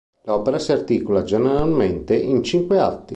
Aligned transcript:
L'opera 0.23 0.57
si 0.57 0.71
articola 0.71 1.21
generalmente 1.21 2.15
in 2.17 2.41
cinque 2.41 2.79
atti. 2.79 3.09